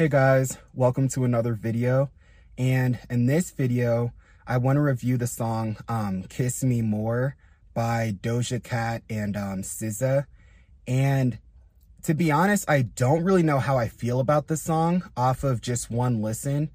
[0.00, 2.08] Hey guys, welcome to another video.
[2.56, 4.14] And in this video,
[4.46, 7.36] I want to review the song um, Kiss Me More
[7.74, 10.24] by Doja Cat and um, SZA.
[10.88, 11.38] And
[12.04, 15.60] to be honest, I don't really know how I feel about this song off of
[15.60, 16.70] just one listen.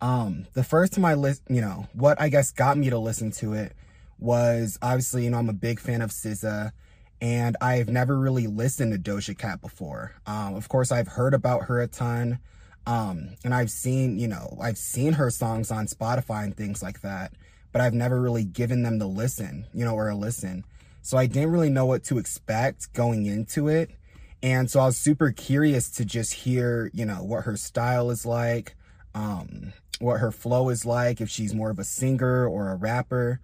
[0.00, 3.30] Um, the first time I list, you know, what I guess got me to listen
[3.32, 3.74] to it
[4.18, 6.72] was obviously, you know, I'm a big fan of SZA
[7.20, 10.14] and I've never really listened to Doja Cat before.
[10.24, 12.38] Um, of course, I've heard about her a ton.
[12.86, 17.02] Um, and I've seen, you know, I've seen her songs on Spotify and things like
[17.02, 17.32] that,
[17.72, 20.64] but I've never really given them the listen, you know, or a listen.
[21.02, 23.90] So I didn't really know what to expect going into it.
[24.42, 28.24] And so I was super curious to just hear, you know, what her style is
[28.24, 28.74] like,
[29.14, 33.40] um, what her flow is like, if she's more of a singer or a rapper.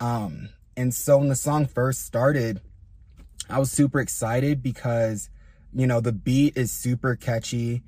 [0.00, 2.60] Um, and so when the song first started,
[3.48, 5.30] I was super excited because,
[5.72, 7.82] you know, the beat is super catchy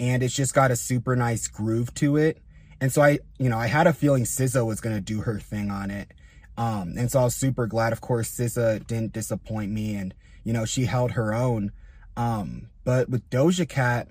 [0.00, 2.38] and it's just got a super nice groove to it.
[2.80, 5.70] And so I, you know, I had a feeling SZA was to do her thing
[5.70, 6.10] on it.
[6.56, 7.92] Um, and so I was super glad.
[7.92, 11.72] Of course, SZA didn't disappoint me and, you know, she held her own.
[12.16, 14.08] Um, but with Doja Cat,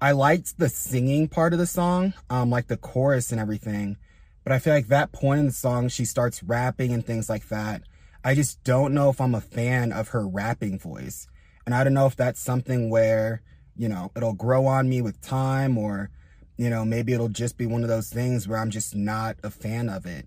[0.00, 3.98] I liked the singing part of the song, um, like the chorus and everything.
[4.44, 7.48] But I feel like that point in the song, she starts rapping and things like
[7.48, 7.82] that.
[8.24, 11.28] I just don't know if I'm a fan of her rapping voice.
[11.66, 13.42] And I don't know if that's something where,
[13.78, 16.10] you know, it'll grow on me with time or,
[16.56, 19.50] you know, maybe it'll just be one of those things where I'm just not a
[19.50, 20.26] fan of it.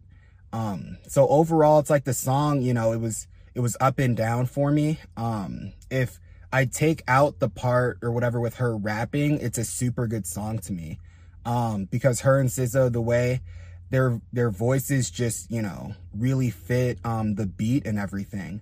[0.54, 4.16] Um, so overall, it's like the song, you know, it was, it was up and
[4.16, 5.00] down for me.
[5.18, 6.20] Um, if
[6.52, 10.60] I take out the part or whatever with her rapping, it's a super good song
[10.60, 11.00] to me.
[11.46, 13.42] Um, because her and SZA, the way
[13.90, 18.62] their, their voices just, you know, really fit, um, the beat and everything.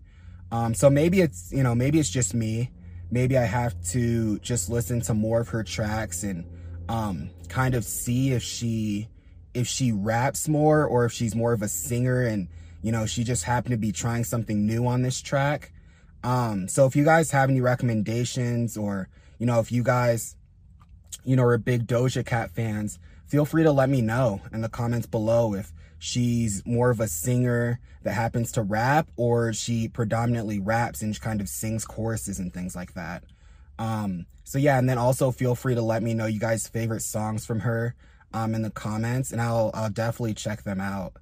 [0.52, 2.72] Um, so maybe it's, you know, maybe it's just me
[3.12, 6.46] maybe I have to just listen to more of her tracks and
[6.88, 9.10] um, kind of see if she
[9.54, 12.48] if she raps more or if she's more of a singer and
[12.82, 15.72] you know she just happened to be trying something new on this track.
[16.24, 20.36] Um, so if you guys have any recommendations or you know if you guys
[21.24, 24.70] you know are big Doja Cat fans, feel free to let me know in the
[24.70, 30.60] comments below if she's more of a singer that happens to rap or she predominantly
[30.60, 33.24] raps and kind of sings choruses and things like that.
[33.78, 37.02] Um, so yeah, and then also feel free to let me know you guys' favorite
[37.02, 37.96] songs from her
[38.34, 41.14] um, in the comments and I'll, I'll definitely check them out.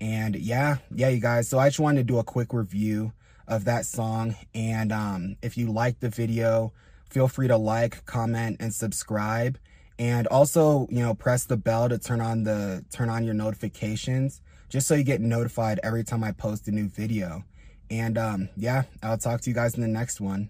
[0.00, 1.48] And yeah, yeah, you guys.
[1.48, 3.12] So I just wanted to do a quick review
[3.46, 4.36] of that song.
[4.54, 6.72] And um, if you like the video,
[7.10, 9.58] feel free to like, comment, and subscribe
[10.00, 14.40] and also you know press the bell to turn on the turn on your notifications
[14.70, 17.44] just so you get notified every time i post a new video.
[17.90, 20.48] And um yeah i'll talk to you guys in the next one